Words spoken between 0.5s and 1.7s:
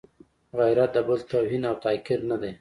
غیرت د بل توهین